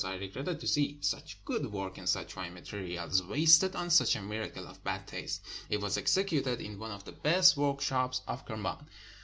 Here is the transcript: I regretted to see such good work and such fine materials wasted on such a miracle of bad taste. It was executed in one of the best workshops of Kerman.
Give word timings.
I 0.03 0.15
regretted 0.15 0.59
to 0.61 0.67
see 0.67 0.97
such 1.01 1.45
good 1.45 1.71
work 1.71 1.99
and 1.99 2.09
such 2.09 2.33
fine 2.33 2.55
materials 2.55 3.21
wasted 3.21 3.75
on 3.75 3.91
such 3.91 4.15
a 4.15 4.21
miracle 4.23 4.65
of 4.67 4.83
bad 4.83 5.05
taste. 5.05 5.43
It 5.69 5.79
was 5.79 5.95
executed 5.95 6.59
in 6.59 6.79
one 6.79 6.89
of 6.89 7.03
the 7.05 7.11
best 7.11 7.55
workshops 7.55 8.23
of 8.27 8.43
Kerman. 8.47 8.87